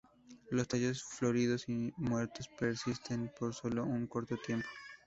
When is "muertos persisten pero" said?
1.95-3.53